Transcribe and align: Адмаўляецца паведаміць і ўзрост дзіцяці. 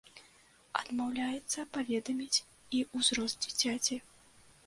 Адмаўляецца 0.79 1.65
паведаміць 1.75 2.43
і 2.77 2.81
ўзрост 3.01 3.37
дзіцяці. 3.47 3.99